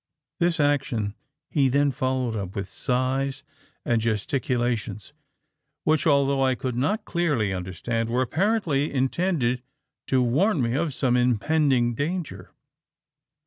"This 0.39 0.59
action 0.59 1.13
he 1.47 1.69
then 1.69 1.91
followed 1.91 2.35
up 2.35 2.55
with 2.55 2.67
sighs 2.67 3.43
and 3.85 4.01
gesticulations 4.01 5.13
which, 5.83 6.07
although 6.07 6.43
I 6.43 6.55
could 6.55 6.75
not 6.75 7.05
clearly 7.05 7.53
understand, 7.53 8.09
were 8.09 8.23
apparently 8.23 8.91
intended 8.91 9.61
to 10.07 10.23
warn 10.23 10.59
me 10.59 10.73
of 10.73 10.95
some 10.95 11.15
impending 11.15 11.93
danger. 11.93 12.49